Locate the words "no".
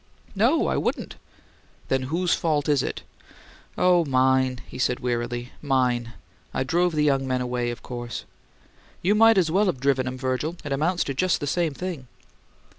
0.35-0.65